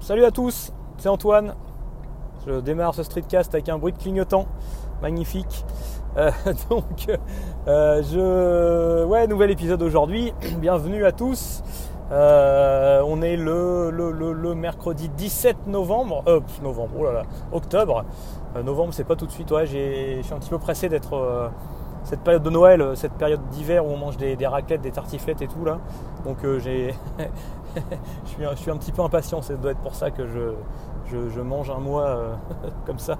Salut 0.00 0.24
à 0.24 0.30
tous, 0.30 0.72
c'est 0.96 1.08
Antoine. 1.08 1.54
Je 2.46 2.60
démarre 2.60 2.94
ce 2.94 3.02
streetcast 3.02 3.52
avec 3.52 3.68
un 3.68 3.78
bruit 3.78 3.92
de 3.92 3.98
clignotant. 3.98 4.46
Magnifique. 5.02 5.66
Euh, 6.16 6.30
donc, 6.70 7.06
euh, 7.66 8.02
je. 8.02 9.04
Ouais, 9.04 9.26
nouvel 9.26 9.50
épisode 9.50 9.82
aujourd'hui. 9.82 10.32
Bienvenue 10.60 11.04
à 11.04 11.12
tous. 11.12 11.62
Euh, 12.10 13.02
on 13.06 13.20
est 13.20 13.36
le, 13.36 14.54
mercredi 14.54 15.10
17 15.10 15.66
novembre. 15.66 16.22
Euh, 16.26 16.40
novembre, 16.62 16.92
oh 16.98 17.04
là 17.04 17.12
là, 17.12 17.22
octobre. 17.52 18.04
novembre, 18.64 18.94
c'est 18.94 19.04
pas 19.04 19.16
tout 19.16 19.26
de 19.26 19.32
suite. 19.32 19.50
Ouais, 19.50 19.66
je 19.66 20.22
suis 20.22 20.32
un 20.32 20.38
petit 20.38 20.50
peu 20.50 20.58
pressé 20.58 20.88
d'être 20.88 21.50
cette 22.04 22.20
période 22.20 22.44
de 22.44 22.50
Noël, 22.50 22.92
cette 22.94 23.12
période 23.14 23.46
d'hiver 23.50 23.84
où 23.84 23.90
on 23.90 23.98
mange 23.98 24.16
des, 24.16 24.46
raclettes, 24.46 24.80
des 24.80 24.92
tartiflettes 24.92 25.42
et 25.42 25.48
tout 25.48 25.64
là. 25.64 25.78
Donc 26.24 26.38
j'ai 26.60 26.94
je, 28.24 28.56
suis, 28.56 28.70
un 28.70 28.76
petit 28.76 28.92
peu 28.92 29.02
impatient, 29.02 29.42
ça 29.42 29.54
doit 29.54 29.72
être 29.72 29.80
pour 29.80 29.94
ça 29.94 30.10
que 30.10 30.26
je, 30.26 31.40
mange 31.40 31.70
un 31.70 31.78
mois 31.78 32.06
euh, 32.06 32.34
comme 32.86 32.98
ça. 32.98 33.16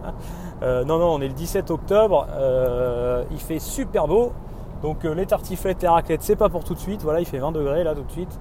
Euh, 0.62 0.84
non, 0.84 0.98
non, 0.98 1.14
on 1.14 1.20
est 1.20 1.28
le 1.28 1.34
17 1.34 1.70
octobre, 1.70 2.26
euh, 2.32 3.24
il 3.30 3.40
fait 3.40 3.58
super 3.58 4.06
beau, 4.06 4.32
donc 4.82 5.04
les 5.04 5.26
tartiflettes, 5.26 5.82
les 5.82 5.88
raclettes, 5.88 6.22
c'est 6.22 6.36
pas 6.36 6.48
pour 6.48 6.64
tout 6.64 6.74
de 6.74 6.78
suite, 6.78 7.02
voilà, 7.02 7.20
il 7.20 7.26
fait 7.26 7.38
20 7.38 7.52
degrés 7.52 7.84
là 7.84 7.94
tout 7.94 8.04
de 8.04 8.10
suite. 8.12 8.38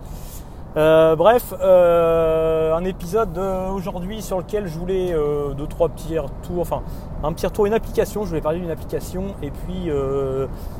bref, 0.75 1.53
un 1.59 2.83
épisode 2.85 3.37
aujourd'hui 3.73 4.21
sur 4.21 4.37
lequel 4.37 4.67
je 4.67 4.77
voulais 4.77 5.15
deux 5.57 5.67
trois 5.67 5.89
petits 5.89 6.19
retours, 6.19 6.61
enfin 6.61 6.83
un 7.23 7.33
petit 7.33 7.47
retour, 7.47 7.65
une 7.65 7.73
application. 7.73 8.23
Je 8.23 8.29
voulais 8.29 8.41
parler 8.41 8.59
d'une 8.59 8.69
application 8.69 9.33
et 9.41 9.49
puis 9.49 9.89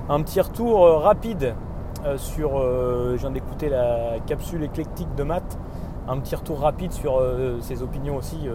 un 0.10 0.22
petit 0.22 0.40
retour 0.42 1.02
rapide 1.02 1.56
euh, 1.56 1.67
sur. 2.18 2.58
Euh, 2.58 3.14
je 3.14 3.22
viens 3.22 3.32
d'écouter 3.32 3.70
la 3.70 4.20
capsule 4.26 4.64
éclectique 4.64 5.14
de 5.16 5.24
Matt. 5.24 5.58
Un 6.08 6.20
petit 6.20 6.36
retour 6.36 6.60
rapide 6.60 6.92
sur 6.92 7.18
euh, 7.20 7.58
ses 7.62 7.82
opinions 7.82 8.16
aussi. 8.16 8.48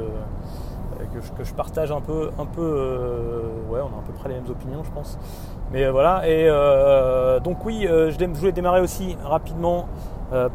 Que 1.12 1.44
je, 1.44 1.52
partage 1.52 1.90
un 1.90 2.00
peu, 2.00 2.30
un 2.38 2.46
peu 2.46 3.42
ouais, 3.68 3.80
on 3.80 3.96
a 3.96 3.98
à 3.98 4.02
peu 4.06 4.12
près 4.12 4.28
les 4.28 4.36
mêmes 4.36 4.48
opinions, 4.48 4.84
je 4.84 4.90
pense. 4.92 5.18
Mais 5.72 5.90
voilà, 5.90 6.28
et 6.28 6.48
donc 7.42 7.64
oui, 7.64 7.86
je, 7.88 8.38
voulais 8.38 8.52
démarrer 8.52 8.80
aussi 8.80 9.16
rapidement 9.24 9.88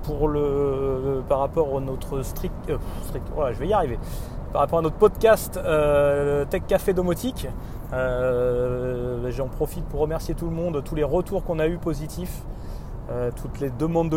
pour 0.03 0.29
le, 0.29 1.22
par 1.27 1.39
rapport 1.39 1.75
à 1.75 1.81
notre 1.81 2.22
strict, 2.22 2.72
strict 3.03 3.27
voilà, 3.35 3.51
je 3.51 3.59
vais 3.59 3.67
y 3.67 3.73
arriver, 3.73 3.99
par 4.53 4.61
rapport 4.61 4.79
à 4.79 4.81
notre 4.81 4.95
podcast 4.95 5.59
Tech 6.49 6.61
Café 6.66 6.94
Domotique. 6.94 7.47
J'en 7.91 9.47
profite 9.47 9.85
pour 9.85 10.02
remercier 10.02 10.35
tout 10.35 10.45
le 10.45 10.55
monde, 10.55 10.83
tous 10.83 10.95
les 10.95 11.03
retours 11.03 11.43
qu'on 11.43 11.59
a 11.59 11.67
eu 11.67 11.77
positifs. 11.77 12.44
Euh, 13.09 13.31
toutes 13.33 13.61
les 13.61 13.69
demandes 13.69 14.09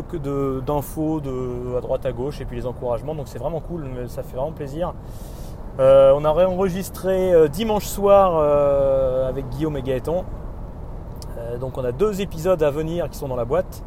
d'infos 0.66 1.20
de, 1.20 1.76
à 1.78 1.80
droite 1.80 2.04
à 2.06 2.10
gauche 2.10 2.40
et 2.40 2.44
puis 2.44 2.56
les 2.56 2.66
encouragements. 2.66 3.14
Donc 3.14 3.28
c'est 3.28 3.38
vraiment 3.38 3.60
cool, 3.60 3.84
ça 4.08 4.24
fait 4.24 4.36
vraiment 4.36 4.52
plaisir. 4.52 4.94
Euh, 5.78 6.12
on 6.16 6.24
a 6.24 6.32
réenregistré 6.32 7.32
euh, 7.32 7.46
dimanche 7.46 7.86
soir 7.86 9.28
avec 9.28 9.48
Guillaume 9.50 9.76
et 9.76 9.82
Gaëtan. 9.82 10.24
donc 11.60 11.78
on 11.78 11.84
a 11.84 11.92
deux 11.92 12.20
épisodes 12.20 12.62
à 12.62 12.70
venir 12.70 13.08
qui 13.08 13.16
sont 13.16 13.28
dans 13.28 13.36
la 13.36 13.44
boîte, 13.44 13.84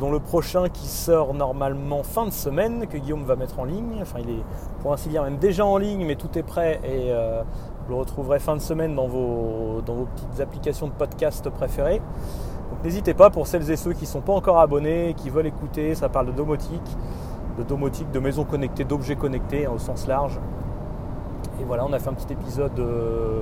dont 0.00 0.10
le 0.10 0.18
prochain 0.18 0.70
qui 0.70 0.86
sort 0.86 1.34
normalement 1.34 2.02
fin 2.02 2.24
de 2.24 2.30
semaine, 2.30 2.86
que 2.86 2.96
Guillaume 2.96 3.24
va 3.24 3.36
mettre 3.36 3.60
en 3.60 3.64
ligne. 3.64 3.98
Enfin 4.00 4.20
il 4.20 4.30
est 4.30 4.42
pour 4.80 4.94
ainsi 4.94 5.10
dire 5.10 5.24
même 5.24 5.36
déjà 5.36 5.66
en 5.66 5.76
ligne, 5.76 6.06
mais 6.06 6.16
tout 6.16 6.38
est 6.38 6.42
prêt 6.42 6.80
et 6.84 7.12
vous 7.86 7.94
le 7.94 7.98
retrouverez 7.98 8.38
fin 8.38 8.54
de 8.54 8.60
semaine 8.60 8.94
dans 8.94 9.06
vos, 9.06 9.80
dans 9.84 9.94
vos 9.94 10.04
petites 10.04 10.40
applications 10.40 10.86
de 10.86 10.92
podcast 10.92 11.48
préférées. 11.50 12.00
Donc 12.70 12.84
n'hésitez 12.84 13.12
pas 13.12 13.30
pour 13.30 13.46
celles 13.46 13.68
et 13.70 13.76
ceux 13.76 13.92
qui 13.92 14.02
ne 14.02 14.08
sont 14.08 14.20
pas 14.20 14.32
encore 14.32 14.58
abonnés, 14.60 15.14
qui 15.16 15.30
veulent 15.30 15.46
écouter, 15.46 15.94
ça 15.94 16.08
parle 16.08 16.26
de 16.26 16.32
domotique, 16.32 16.96
de 17.58 17.62
domotique, 17.64 18.10
de 18.10 18.18
maisons 18.20 18.44
connectées, 18.44 18.84
d'objets 18.84 19.16
connectés 19.16 19.66
hein, 19.66 19.72
au 19.74 19.78
sens 19.78 20.06
large. 20.06 20.38
Et 21.60 21.64
voilà, 21.64 21.84
on 21.84 21.92
a 21.92 21.98
fait 21.98 22.08
un 22.08 22.14
petit 22.14 22.32
épisode 22.32 22.78
euh, 22.78 23.40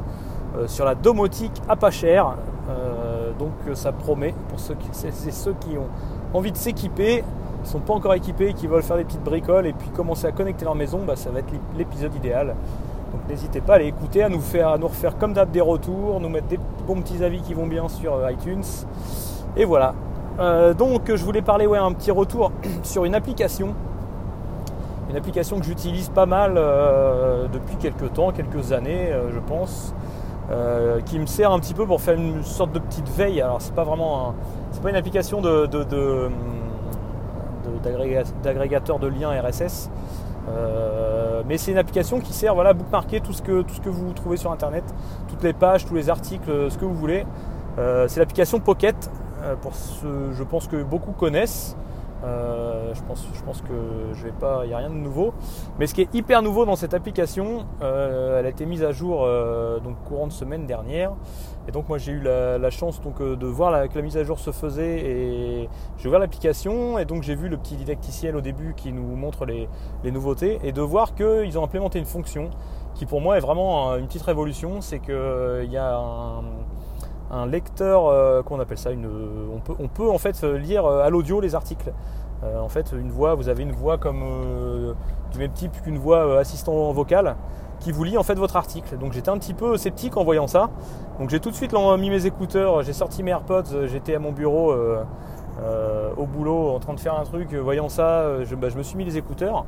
euh, 0.56 0.66
sur 0.66 0.84
la 0.84 0.94
domotique 0.94 1.62
à 1.68 1.76
pas 1.76 1.90
cher. 1.90 2.34
Euh, 2.68 3.32
donc 3.38 3.52
ça 3.74 3.92
promet 3.92 4.34
pour 4.48 4.58
ceux 4.58 4.74
qui, 4.74 4.88
c'est, 4.92 5.12
ceux 5.12 5.54
qui 5.60 5.76
ont 5.76 5.88
envie 6.32 6.52
de 6.52 6.56
s'équiper, 6.56 7.22
qui 7.62 7.62
ne 7.62 7.66
sont 7.66 7.80
pas 7.80 7.94
encore 7.94 8.14
équipés, 8.14 8.54
qui 8.54 8.66
veulent 8.66 8.82
faire 8.82 8.96
des 8.96 9.04
petites 9.04 9.22
bricoles 9.22 9.66
et 9.66 9.72
puis 9.74 9.90
commencer 9.90 10.26
à 10.26 10.32
connecter 10.32 10.64
leur 10.64 10.74
maison, 10.74 11.00
bah, 11.06 11.16
ça 11.16 11.30
va 11.30 11.40
être 11.40 11.52
l'épisode 11.76 12.14
idéal. 12.14 12.56
Donc 13.12 13.28
n'hésitez 13.28 13.60
pas 13.60 13.74
à 13.74 13.76
aller 13.76 13.86
écouter, 13.86 14.22
à 14.22 14.28
nous, 14.28 14.40
faire, 14.40 14.68
à 14.68 14.78
nous 14.78 14.88
refaire 14.88 15.16
comme 15.18 15.32
d'hab 15.32 15.50
des 15.50 15.60
retours, 15.60 16.20
nous 16.20 16.28
mettre 16.28 16.46
des 16.46 16.58
bons 16.86 17.00
petits 17.00 17.24
avis 17.24 17.40
qui 17.40 17.54
vont 17.54 17.66
bien 17.66 17.88
sur 17.88 18.14
euh, 18.14 18.30
iTunes. 18.30 18.62
Et 19.56 19.64
voilà. 19.64 19.94
Euh, 20.38 20.74
donc 20.74 21.14
je 21.14 21.24
voulais 21.24 21.42
parler 21.42 21.66
ouais, 21.66 21.78
un 21.78 21.92
petit 21.92 22.10
retour 22.10 22.52
sur 22.82 23.04
une 23.04 23.14
application. 23.14 23.74
Une 25.10 25.16
application 25.16 25.58
que 25.58 25.64
j'utilise 25.64 26.08
pas 26.08 26.26
mal 26.26 26.54
euh, 26.56 27.48
depuis 27.48 27.76
quelques 27.76 28.12
temps, 28.12 28.30
quelques 28.30 28.72
années 28.72 29.12
je 29.32 29.40
pense. 29.40 29.92
qui 31.06 31.18
me 31.18 31.26
sert 31.26 31.50
un 31.50 31.58
petit 31.58 31.74
peu 31.74 31.84
pour 31.84 32.00
faire 32.00 32.14
une 32.14 32.44
sorte 32.44 32.72
de 32.72 32.78
petite 32.78 33.08
veille. 33.08 33.40
Alors 33.40 33.60
c'est 33.60 33.74
pas 33.74 33.84
vraiment 33.84 34.34
c'est 34.70 34.82
pas 34.82 34.90
une 34.90 34.96
application 34.96 35.40
de, 35.40 35.66
d'agrégateur 38.42 38.98
de, 39.00 39.08
liens 39.08 39.30
RSS. 39.30 39.90
Euh, 40.48 41.19
mais 41.46 41.58
c'est 41.58 41.70
une 41.70 41.78
application 41.78 42.20
qui 42.20 42.32
sert 42.32 42.58
à 42.58 42.72
bookmarker 42.72 43.20
tout 43.20 43.32
ce, 43.32 43.42
que, 43.42 43.62
tout 43.62 43.74
ce 43.74 43.80
que 43.80 43.88
vous 43.88 44.12
trouvez 44.12 44.36
sur 44.36 44.52
internet, 44.52 44.84
toutes 45.28 45.42
les 45.42 45.52
pages, 45.52 45.86
tous 45.86 45.94
les 45.94 46.10
articles, 46.10 46.70
ce 46.70 46.78
que 46.78 46.84
vous 46.84 46.94
voulez. 46.94 47.24
Euh, 47.78 48.06
c'est 48.08 48.20
l'application 48.20 48.60
Pocket, 48.60 49.10
euh, 49.42 49.54
pour 49.56 49.74
ce, 49.74 50.32
je 50.32 50.42
pense 50.42 50.66
que 50.66 50.82
beaucoup 50.82 51.12
connaissent. 51.12 51.76
Euh, 52.22 52.92
je, 52.94 53.02
pense, 53.02 53.26
je 53.32 53.42
pense 53.42 53.62
que 53.62 54.12
je 54.14 54.24
vais 54.24 54.32
pas, 54.32 54.62
il 54.64 54.68
n'y 54.68 54.74
a 54.74 54.78
rien 54.78 54.90
de 54.90 54.94
nouveau. 54.94 55.32
Mais 55.78 55.86
ce 55.86 55.94
qui 55.94 56.02
est 56.02 56.14
hyper 56.14 56.42
nouveau 56.42 56.64
dans 56.66 56.76
cette 56.76 56.94
application, 56.94 57.64
euh, 57.82 58.38
elle 58.38 58.46
a 58.46 58.48
été 58.48 58.66
mise 58.66 58.82
à 58.82 58.92
jour 58.92 59.24
euh, 59.24 59.80
donc 59.80 59.96
courant 60.04 60.26
de 60.26 60.32
semaine 60.32 60.66
dernière. 60.66 61.12
Et 61.68 61.72
donc 61.72 61.88
moi 61.88 61.98
j'ai 61.98 62.12
eu 62.12 62.20
la, 62.20 62.70
chance 62.70 63.00
donc 63.00 63.22
de 63.22 63.46
voir 63.46 63.88
que 63.88 63.96
la 63.96 64.02
mise 64.02 64.16
à 64.16 64.24
jour 64.24 64.38
se 64.38 64.50
faisait 64.50 64.98
et 65.00 65.68
j'ai 65.98 66.08
ouvert 66.08 66.18
l'application 66.18 66.98
et 66.98 67.04
donc 67.04 67.22
j'ai 67.22 67.34
vu 67.34 67.48
le 67.48 67.56
petit 67.58 67.76
didacticiel 67.76 68.34
au 68.34 68.40
début 68.40 68.74
qui 68.74 68.92
nous 68.92 69.14
montre 69.14 69.44
les, 69.44 69.68
nouveautés 70.10 70.58
et 70.64 70.72
de 70.72 70.80
voir 70.80 71.14
qu'ils 71.14 71.58
ont 71.58 71.64
implémenté 71.64 71.98
une 71.98 72.06
fonction 72.06 72.50
qui 72.94 73.06
pour 73.06 73.20
moi 73.20 73.36
est 73.36 73.40
vraiment 73.40 73.94
une 73.96 74.06
petite 74.06 74.22
révolution, 74.22 74.80
c'est 74.80 75.00
qu'il 75.00 75.70
y 75.70 75.76
a 75.76 75.96
un, 75.96 76.42
un 77.30 77.46
lecteur, 77.46 78.06
euh, 78.06 78.42
qu'on 78.42 78.60
appelle 78.60 78.78
ça, 78.78 78.90
une, 78.90 79.08
on, 79.54 79.58
peut, 79.58 79.74
on 79.78 79.88
peut 79.88 80.08
en 80.10 80.18
fait 80.18 80.42
lire 80.42 80.84
euh, 80.84 81.04
à 81.04 81.10
l'audio 81.10 81.40
les 81.40 81.54
articles. 81.54 81.92
Euh, 82.42 82.58
en 82.58 82.68
fait, 82.68 82.92
une 82.92 83.10
voix, 83.10 83.34
vous 83.34 83.48
avez 83.48 83.62
une 83.62 83.72
voix 83.72 83.98
comme 83.98 84.94
du 85.32 85.38
même 85.38 85.52
type 85.52 85.80
qu'une 85.82 85.98
voix 85.98 86.38
assistant 86.38 86.92
vocal 86.92 87.36
qui 87.80 87.92
vous 87.92 88.04
lit 88.04 88.18
en 88.18 88.22
fait 88.22 88.34
votre 88.34 88.56
article. 88.56 88.98
Donc 88.98 89.12
j'étais 89.12 89.30
un 89.30 89.38
petit 89.38 89.54
peu 89.54 89.76
sceptique 89.76 90.16
en 90.16 90.24
voyant 90.24 90.46
ça. 90.46 90.70
Donc 91.18 91.30
j'ai 91.30 91.40
tout 91.40 91.50
de 91.50 91.54
suite 91.54 91.74
mis 91.98 92.10
mes 92.10 92.26
écouteurs, 92.26 92.82
j'ai 92.82 92.92
sorti 92.92 93.22
mes 93.22 93.30
AirPods, 93.30 93.86
j'étais 93.86 94.14
à 94.14 94.18
mon 94.18 94.32
bureau 94.32 94.74
au 96.16 96.26
boulot 96.26 96.70
en 96.70 96.78
train 96.78 96.94
de 96.94 97.00
faire 97.00 97.18
un 97.18 97.24
truc, 97.24 97.54
voyant 97.54 97.88
ça, 97.88 98.26
bah, 98.58 98.68
je, 98.70 98.76
me 98.76 98.82
suis 98.82 98.96
mis 98.96 99.04
les 99.04 99.18
écouteurs 99.18 99.64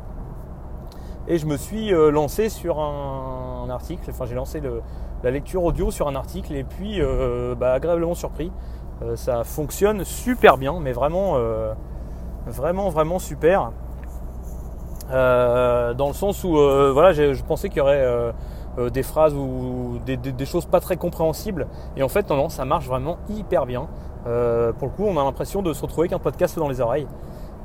et 1.33 1.39
je 1.39 1.47
me 1.47 1.57
suis 1.57 1.91
lancé 1.91 2.51
sur 2.51 2.79
un, 2.79 3.69
article. 3.71 4.11
Enfin 4.11 4.27
j'ai 4.27 4.35
lancé 4.35 4.61
la 5.23 5.31
lecture 5.31 5.65
audio 5.65 5.91
sur 5.91 6.09
un 6.09 6.15
article 6.15 6.55
et 6.55 6.63
puis 6.63 7.01
euh, 7.01 7.55
bah, 7.55 7.73
agréablement 7.73 8.15
surpris. 8.15 8.53
Euh, 9.03 9.17
ça 9.17 9.43
fonctionne 9.43 10.05
super 10.05 10.59
bien, 10.59 10.79
mais 10.79 10.93
vraiment, 10.93 11.35
euh, 11.37 11.73
vraiment, 12.47 12.91
vraiment 12.91 13.19
super. 13.19 13.73
dans 15.11 16.09
le 16.09 16.15
sance 16.15 16.45
où 16.45 16.53
voilà, 16.53 17.13
je 17.13 17.43
pensais 17.43 17.69
qu'il 17.69 17.79
y 17.79 17.81
aurait 17.81 18.33
des 18.91 19.03
phrases 19.03 19.35
ou 19.35 20.01
des, 20.05 20.47
choses 20.47 20.67
pas 20.67 20.81
très 20.81 20.97
compréhensibles. 20.97 21.67
Et 21.97 22.03
en 22.03 22.09
fait, 22.09 22.29
non, 22.29 22.37
non, 22.37 22.49
ça 22.51 22.67
marche 22.67 22.87
vraiment 22.87 23.17
hyper 23.31 23.65
bien. 23.65 23.87
pour 24.25 24.89
le 24.89 24.93
coup, 24.95 25.05
on 25.07 25.19
a 25.19 25.25
l'impression 25.25 25.63
de 25.63 25.73
se 25.73 25.81
retrouver 25.81 26.09
avec 26.09 26.13
un 26.13 26.23
podcast 26.23 26.59
dans 26.59 26.69
les 26.69 26.81
oreilles. 26.83 27.07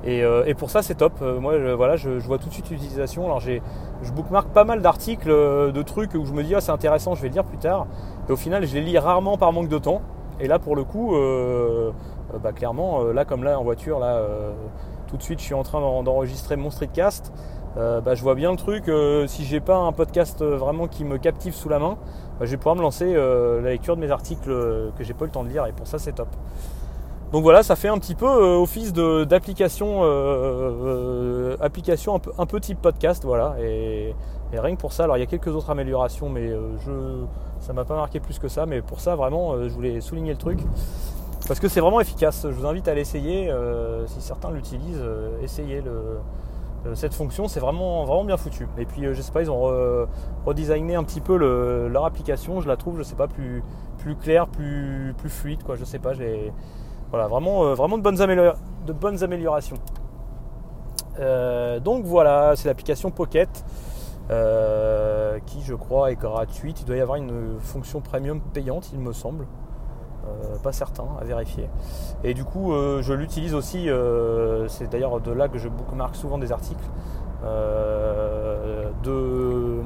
Euh, 0.06 0.44
et, 0.46 0.54
pour 0.54 0.70
ça, 0.70 0.82
c'est 0.82 0.96
top. 0.96 1.14
Euh, 1.22 1.40
moi, 1.40 1.58
je, 1.60 1.72
voilà, 1.72 1.96
je, 1.96 2.10
vois 2.10 2.38
tout 2.38 2.50
de 2.50 2.54
suite 2.54 2.70
l'utilisation. 2.70 3.26
Alors, 3.26 3.40
je 3.40 4.12
bookmark 4.14 4.50
pas 4.50 4.64
mal 4.64 4.82
d'articles, 4.82 5.30
euh, 5.30 5.72
de 5.72 5.82
trucs 5.82 6.14
où 6.14 6.26
je 6.26 6.34
me 6.34 6.44
dis, 6.44 6.56
ah, 6.56 6.62
c'est 6.62 6.72
intéressant, 6.72 7.16
je 7.16 7.22
vais 7.22 7.30
le 7.30 7.34
lire 7.34 7.44
plus 7.44 7.58
tard. 7.58 7.88
Et 8.30 8.32
au 8.32 8.38
final, 8.38 8.66
je 8.66 8.74
les 8.76 8.82
lis 8.82 8.98
rarement 8.98 9.38
par 9.38 9.52
manque 9.52 9.70
de 9.70 9.78
temps. 9.78 10.02
Et 10.40 10.48
là, 10.48 10.60
pour 10.60 10.76
le 10.76 10.84
coup, 10.84 11.16
bah, 12.44 12.52
clairement, 12.52 13.04
là, 13.06 13.26
comme 13.26 13.44
là, 13.44 13.60
en 13.60 13.64
voiture, 13.64 14.00
là, 14.00 14.22
tout 15.08 15.18
de 15.18 15.24
suite, 15.24 15.40
je 15.40 15.46
suis 15.46 15.56
en 15.56 15.64
train 15.64 15.82
d'enregistrer 16.04 16.58
mon 16.58 16.70
streetcast. 16.70 17.34
Bah, 17.76 18.14
je 18.14 18.22
vois 18.22 18.36
bien 18.36 18.52
le 18.52 18.58
truc. 18.58 18.92
si 19.28 19.46
j'ai 19.46 19.60
pas 19.60 19.78
un 19.78 19.92
podcast 19.94 20.44
vraiment 20.44 20.88
qui 20.88 21.06
me 21.06 21.18
captive 21.18 21.56
sous 21.56 21.70
la 21.70 21.80
main, 21.80 21.98
bah, 22.40 22.46
je 22.46 22.52
vais 22.52 22.58
pouvoir 22.58 22.76
me 22.76 22.84
lancer 22.84 23.16
la 23.16 23.70
lecture 23.70 23.96
de 23.96 24.02
mes 24.02 24.12
articles 24.12 24.46
que 24.46 25.04
j'ai 25.04 25.16
pas 25.16 25.26
le 25.26 25.32
temps 25.32 25.44
de 25.44 25.50
lire. 25.50 25.66
Et 25.66 25.72
pour 25.72 25.88
ça, 25.88 25.98
c'est 25.98 26.14
top. 26.14 26.30
Donc 27.32 27.44
voilà, 27.44 27.62
ça 27.62 27.76
fait 27.76 27.90
un 27.90 27.98
petit 27.98 28.16
peu 28.16 28.26
euh, 28.26 28.56
office 28.56 28.94
d'application, 28.94 30.04
euh, 30.04 30.06
euh, 30.06 31.58
application 31.60 32.22
un 32.38 32.46
peu, 32.46 32.60
type 32.62 32.82
podcast, 32.82 33.26
voilà. 33.26 33.56
Et, 33.62 34.16
rien 34.54 34.76
que 34.76 34.80
pour 34.80 34.94
ça, 34.94 35.04
alors 35.04 35.18
il 35.18 35.20
y 35.20 35.24
a 35.24 35.26
quelques 35.26 35.50
autres 35.50 35.70
améliorations, 35.70 36.30
mais 36.30 36.50
je, 36.86 37.26
ça 37.60 37.74
m'a 37.74 37.84
pas 37.84 37.96
marqué 37.96 38.22
plus 38.22 38.40
que 38.40 38.48
ça. 38.48 38.66
Mais 38.66 38.82
pour 38.82 39.02
ça, 39.02 39.16
vraiment, 39.16 39.62
je 39.62 39.74
voulais 39.74 40.00
souligner 40.00 40.32
le 40.32 40.38
truc 40.38 40.60
parce 41.48 41.60
que 41.60 41.68
c'est 41.68 41.82
vraiment 41.82 42.00
efficace. 42.00 42.44
Je 42.44 42.54
vous 42.56 42.66
invite 42.66 42.88
à 42.88 42.94
l'essayer. 42.94 43.54
si 44.06 44.22
certains 44.22 44.50
l'utilisent, 44.52 45.04
essayez 45.44 45.84
cette 46.94 47.14
fonction, 47.14 47.50
c'est 47.50 47.60
vraiment, 47.60 48.24
bien 48.24 48.38
foutu. 48.38 48.70
Et 48.78 48.86
puis, 48.86 49.02
je 49.14 49.22
sais 49.22 49.34
pas, 49.34 49.42
ils 49.42 49.52
ont 49.52 50.08
redesigné 50.46 50.96
un 50.96 51.04
petit 51.04 51.20
peu 51.20 51.36
leur 51.36 52.06
application. 52.06 52.62
Je 52.62 52.70
la 52.70 52.78
trouve, 52.78 52.98
je 52.98 53.04
sais 53.04 53.16
pas, 53.16 53.28
plus, 53.28 53.62
plus 53.98 54.16
claire, 54.16 54.48
plus, 54.48 55.14
fluide, 55.26 55.62
quoi. 55.64 55.76
Je 55.76 55.84
sais 55.84 56.00
pas. 56.00 56.14
Voilà, 57.10 57.28
vraiment, 57.28 57.74
vraiment 57.74 57.98
de, 57.98 58.04
bonnes 58.94 59.24
améliorations. 59.24 59.78
donc 61.84 62.06
voilà, 62.06 62.56
c'est 62.56 62.68
l'application 62.68 63.12
Pocket. 63.12 63.50
qui 65.46 65.62
je 65.62 65.74
crois 65.74 66.12
est 66.12 66.16
gratuite. 66.16 66.82
Il 66.82 66.86
doit 66.86 66.98
y 66.98 67.02
avoir 67.02 67.18
une 67.18 67.60
fonction 67.60 68.02
premium 68.02 68.42
payante, 68.42 68.90
il 68.94 69.00
me 69.00 69.14
semble. 69.14 69.46
Euh, 70.28 70.58
pas 70.62 70.72
certain, 70.72 71.06
à 71.22 71.24
vérifier. 71.24 71.70
Et 72.24 72.34
du 72.34 72.44
coup, 72.44 72.74
euh, 72.74 73.02
je 73.02 73.14
l'utilise 73.14 73.54
aussi, 73.54 73.90
euh, 73.90 74.68
c'est 74.68 74.90
d'ailleurs 74.90 75.22
de 75.22 75.32
là 75.32 75.48
que 75.48 75.58
je 75.58 75.70
bookmark 75.70 76.16
souvent 76.16 76.38
des 76.38 76.52
articles, 76.52 76.84
de, 79.04 79.82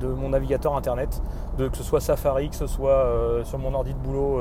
de 0.00 0.06
mon 0.06 0.30
navigateur 0.30 0.74
internet, 0.74 1.20
de, 1.58 1.68
que 1.68 1.76
ce 1.76 1.82
soit 1.82 2.00
Safari, 2.00 2.48
que 2.48 2.56
ce 2.56 2.66
soit 2.66 3.06
sur 3.44 3.58
mon 3.58 3.74
ordi 3.74 3.92
de 3.92 3.98
boulot, 3.98 4.40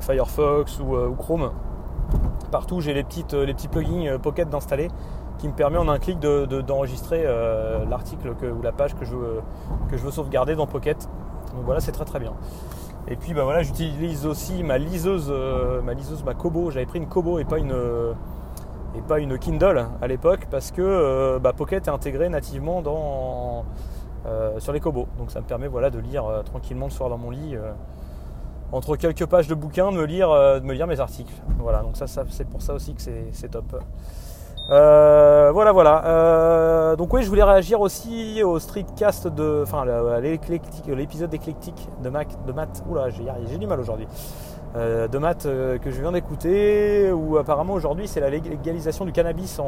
Firefox 0.00 0.80
ou, 0.80 1.14
Chrome. 1.16 1.50
Partout, 2.50 2.80
j'ai 2.80 2.94
les, 2.94 3.02
les 3.02 3.54
petits 3.54 3.68
plugins 3.68 4.18
Pocket 4.18 4.48
d'installer 4.48 4.88
qui 5.38 5.48
me 5.48 5.54
permet 5.54 5.78
en 5.78 5.88
un 5.88 5.98
clic 5.98 6.20
d'enregistrer 6.20 7.22
de, 7.24 7.88
l'article 7.88 8.34
ou 8.58 8.62
la 8.62 8.72
page 8.72 8.94
que 8.94 9.04
je, 9.04 9.16
que 9.90 9.96
je 9.96 10.02
veux 10.02 10.10
sauvegarder 10.10 10.54
dans 10.54 10.66
Pocket. 10.66 11.08
Donc 11.54 11.64
voilà, 11.64 11.80
c'est 11.80 11.92
très 11.92 12.04
très 12.04 12.20
bien. 12.20 12.32
Et 13.06 13.16
puis 13.16 13.34
bah 13.34 13.44
voilà, 13.44 13.62
j'utilise 13.62 14.24
aussi 14.24 14.62
ma 14.62 14.78
liseuse, 14.78 15.26
euh, 15.28 15.82
ma 15.82 15.92
liseuse, 15.92 16.24
ma 16.24 16.32
Kobo. 16.34 16.70
J'avais 16.70 16.86
pris 16.86 16.98
une 16.98 17.06
Kobo 17.06 17.38
et 17.38 17.44
pas 17.44 17.58
une 19.18 19.38
Kindle 19.38 19.86
à 20.00 20.06
l'époque 20.06 20.46
parce 20.50 20.70
que 20.70 20.80
euh, 20.80 21.38
bah, 21.38 21.52
Pocket 21.52 21.86
est 21.86 21.90
intégré 21.90 22.30
nativement 22.30 22.82
euh, 24.26 24.58
sur 24.58 24.72
les 24.72 24.80
Kobo. 24.80 25.06
Donc 25.18 25.30
ça 25.30 25.40
me 25.40 25.44
permet 25.44 25.68
de 25.68 25.98
lire 25.98 26.24
tranquillement 26.46 26.86
le 26.86 26.92
soir 26.92 27.10
dans 27.10 27.18
mon 27.18 27.30
lit 27.30 27.56
entre 28.74 28.96
quelques 28.96 29.26
pages 29.26 29.48
de 29.48 29.54
bouquins 29.54 29.90
de 29.92 29.96
me 29.96 30.04
lire, 30.04 30.28
de 30.28 30.64
me 30.64 30.74
lire 30.74 30.86
mes 30.86 31.00
articles. 31.00 31.32
Voilà, 31.58 31.82
donc 31.82 31.96
ça, 31.96 32.06
c'est 32.06 32.48
pour 32.48 32.60
ça 32.60 32.74
aussi 32.74 32.94
que 32.94 33.00
c'est 33.32 33.48
top. 33.48 33.76
Euh, 34.70 35.50
voilà, 35.52 35.72
voilà. 35.72 36.04
Euh, 36.06 36.96
donc 36.96 37.12
oui, 37.12 37.22
je 37.22 37.28
voulais 37.28 37.42
réagir 37.42 37.80
aussi 37.80 38.42
au 38.42 38.58
streetcast 38.58 39.28
de, 39.28 39.60
enfin, 39.62 39.84
l'épisode 40.88 41.34
éclectique 41.34 41.88
de 42.02 42.08
Mac, 42.08 42.28
de 42.46 42.52
Matt. 42.52 42.82
Oula, 42.88 43.08
j'ai 43.10 43.58
du 43.58 43.66
mal 43.66 43.80
aujourd'hui. 43.80 44.08
Euh, 44.76 45.06
de 45.06 45.18
Matt 45.18 45.44
que 45.44 45.90
je 45.90 46.00
viens 46.00 46.12
d'écouter, 46.12 47.12
où 47.12 47.36
apparemment 47.36 47.74
aujourd'hui 47.74 48.08
c'est 48.08 48.20
la 48.20 48.30
légalisation 48.30 49.04
du 49.04 49.12
cannabis 49.12 49.60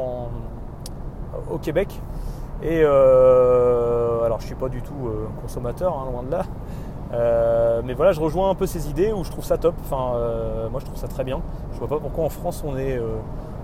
au 1.49 1.57
Québec. 1.59 1.89
Et 2.63 2.83
alors, 2.83 4.39
je 4.41 4.47
suis 4.47 4.55
pas 4.55 4.69
du 4.69 4.81
tout 4.81 5.11
consommateur, 5.41 5.93
hein, 5.93 6.07
loin 6.11 6.23
de 6.23 6.31
là. 6.31 6.43
Mais 7.11 7.93
voilà, 7.93 8.11
je 8.11 8.19
rejoins 8.19 8.49
un 8.49 8.55
peu 8.55 8.65
ces 8.65 8.89
idées 8.89 9.11
où 9.13 9.23
je 9.23 9.31
trouve 9.31 9.45
ça 9.45 9.57
top. 9.57 9.75
Enfin, 9.85 10.13
moi, 10.71 10.79
je 10.79 10.85
trouve 10.85 10.97
ça 10.97 11.07
très 11.07 11.23
bien. 11.23 11.41
Je 11.73 11.79
vois 11.79 11.87
pas 11.87 11.99
pourquoi 11.99 12.25
en 12.25 12.29
France 12.29 12.63
on 12.67 12.77
est 12.77 12.99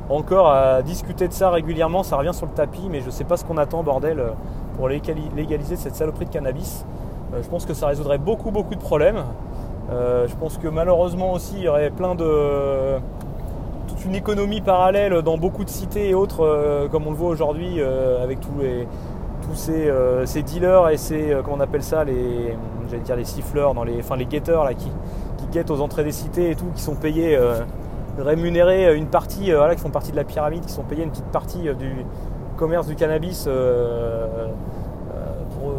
encore 0.10 0.50
à 0.50 0.81
discuter 0.81 1.28
de 1.28 1.34
ça 1.34 1.50
régulièrement, 1.50 2.04
ça 2.04 2.18
revient 2.18 2.34
sur 2.34 2.45
le 2.45 2.51
tapis, 2.51 2.88
mais 2.90 3.01
je 3.01 3.10
sais 3.10 3.24
pas 3.24 3.38
ce 3.38 3.45
qu'on 3.45 3.57
attend, 3.57 3.84
bordel, 3.84 4.19
euh, 4.19 4.30
pour 4.75 4.90
légaliser 4.90 5.75
cette 5.75 5.95
saloperie 5.95 6.25
de 6.25 6.31
cannabis. 6.31 6.86
Euh, 7.34 7.42
je 7.42 7.48
pense 7.48 7.66
que 7.66 7.74
ça 7.74 7.88
résoudrait 7.88 8.18
beaucoup, 8.18 8.51
beaucoup 8.51 8.75
de 8.75 8.81
problèmes. 8.81 9.24
Euh, 9.92 10.28
je 10.28 10.36
pense 10.36 10.57
que 10.57 10.68
malheureusement 10.68 11.34
aussi, 11.34 11.56
il 11.57 11.63
y 11.63 11.68
aurait 11.68 11.90
plein 11.90 12.16
de. 12.16 13.00
toute 13.88 14.06
une 14.06 14.16
économie 14.16 14.62
parallèle 14.62 15.22
dans 15.22 15.38
beaucoup 15.38 15.63
de 15.63 15.69
cités 15.69 16.10
et 16.10 16.13
autres, 16.13 16.88
comme 16.92 17.07
on 17.07 17.12
le 17.12 17.18
voit 17.18 17.30
aujourd'hui, 17.30 17.81
avec 17.81 18.40
tous 18.40 18.60
les 18.60 18.88
tous 19.45 19.56
ces, 19.56 20.44
dealers 20.44 20.90
et 20.90 20.98
ces 20.98 21.38
comment 21.44 21.57
on 21.57 21.60
appelle 21.60 21.84
ça 21.84 22.04
les 22.04 22.56
j'allais 22.90 23.04
dire 23.04 23.16
les 23.16 23.25
siffleurs 23.25 23.74
dans 23.74 23.84
les 23.84 24.00
enfin 24.00 24.16
les 24.16 24.25
guetteurs 24.25 24.63
là 24.63 24.74
qui, 24.74 24.92
qui 25.38 25.45
guettent 25.48 25.72
aux 25.72 25.81
entrées 25.81 26.04
des 26.04 26.12
cités 26.12 26.51
et 26.51 26.56
tout 26.56 26.68
qui 26.75 26.81
sont 26.81 26.95
payés 26.95 27.38
euh, 28.19 28.95
une 28.95 29.07
partie, 29.07 29.51
euh, 29.51 29.57
voilà, 29.57 29.75
qui 29.75 29.81
font 29.81 29.90
partie 29.90 30.12
de 30.12 30.16
la 30.16 30.24
pyramide, 30.24 30.66
qui 30.66 30.72
sont 30.72 30.84
payés 30.84 31.04
une 31.04 31.10
petite 31.10 31.31
partie 31.31 31.68
euh, 31.68 31.74
du 31.74 32.06
commerce 32.57 32.88
du 32.88 32.95
cannabis 32.95 33.50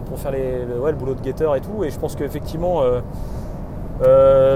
pour, 0.07 0.19
faire 0.19 0.33
les, 0.33 0.65
le, 0.65 0.93
boulot 0.93 1.15
de 1.15 1.21
guetteur 1.21 1.55
et 1.57 1.61
tout. 1.61 1.85
Et 1.85 1.91
je 1.91 1.99
pense 1.99 2.17
qu'effectivement, 2.17 2.83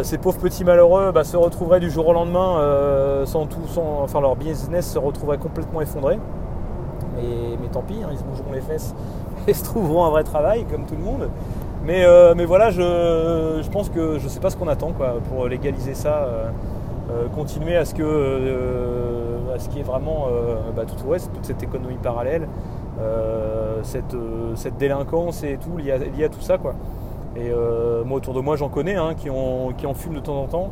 ces 0.03 0.19
pauvres 0.19 0.39
petits 0.39 0.65
malheureux 0.65 1.13
bah, 1.13 1.23
se 1.23 1.37
retrouveraient 1.37 1.81
du 1.81 1.91
jour 1.91 2.09
au 2.09 2.13
lendemain 2.13 3.25
sans 3.25 3.47
tout, 3.47 3.67
sans, 3.69 4.03
enfin 4.03 4.21
leur 4.21 4.35
business 4.35 4.93
se 4.93 4.99
retrouverait 4.99 5.39
complètement 5.39 5.81
effondré. 5.81 6.19
Mais, 7.61 7.69
tant 7.73 7.83
pis, 7.83 7.97
hein, 8.03 8.09
ils 8.13 8.19
se 8.19 8.25
bougeront 8.25 8.53
les 8.53 8.61
fesses 8.61 8.95
et 9.47 9.53
se 9.53 9.65
trouveront 9.65 10.05
un 10.05 10.11
vrai 10.11 10.25
travail 10.25 10.65
comme 10.71 10.87
tout 10.87 10.97
le 10.97 11.05
monde. 11.05 11.29
Mais, 11.85 12.05
mais 12.37 12.45
voilà, 12.45 12.71
je, 12.71 13.61
je, 13.63 13.71
pense 13.71 13.89
que 13.89 14.19
je 14.19 14.25
ne 14.25 14.29
sais 14.29 14.41
pas 14.41 14.51
ce 14.51 14.57
qu'on 14.57 14.69
attend 14.69 14.93
quoi, 14.93 15.15
pour 15.31 15.47
légaliser 15.47 15.95
ça. 15.95 16.29
Euh, 17.11 17.27
continuer 17.29 17.75
à 17.75 17.87
ce 17.87 17.95
euh, 18.01 19.57
qui 19.71 19.81
est 19.81 19.83
vraiment 19.83 20.27
euh, 20.31 20.57
bah, 20.77 20.85
tout 20.85 20.95
toute 20.95 21.45
cette 21.45 21.63
économie 21.63 21.97
parallèle, 22.03 22.47
cette, 23.83 24.15
cette, 24.57 24.77
délinquance 24.77 25.43
et 25.43 25.57
tout 25.57 25.79
lié 25.79 25.93
à, 25.93 26.29
tout 26.29 26.41
ça 26.41 26.59
quoi. 26.59 26.75
Et 27.37 27.51
moi 28.05 28.19
autour 28.19 28.35
de 28.35 28.41
moi 28.41 28.57
j'en 28.57 28.69
connais 28.69 28.97
hein, 28.97 29.15
qui, 29.17 29.31
en, 29.31 29.73
qui 29.77 29.87
en 29.87 29.95
fument 29.95 30.15
de 30.15 30.21
temps 30.21 30.37
en 30.37 30.47
temps. 30.47 30.71